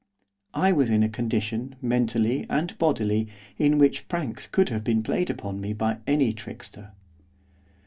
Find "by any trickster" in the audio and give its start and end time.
5.73-6.93